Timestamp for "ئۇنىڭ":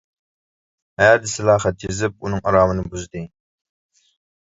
2.29-2.41